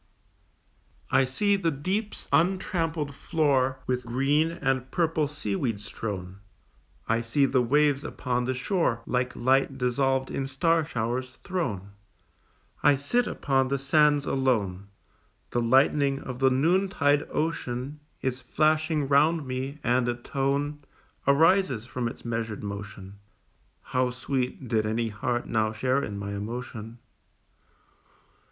[1.11, 6.37] I see the deep's untrampled floor With green and purple seaweeds strown;
[7.07, 11.91] I see the waves upon the shore, Like light dissolved in star showers, thrown:
[12.81, 14.87] I sit upon the sands alone,
[15.51, 20.79] The lightning of the noontide ocean Is flashing round me, and a tone
[21.27, 23.19] Arises from its measured motion,
[23.83, 24.67] How sweet!
[24.67, 26.97] did any heart now share in my emotion.